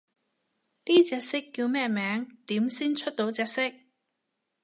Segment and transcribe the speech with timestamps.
[0.85, 2.27] 呢隻色叫咩名？
[2.47, 3.61] 點先出到隻色？